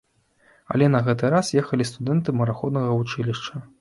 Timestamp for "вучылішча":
3.01-3.67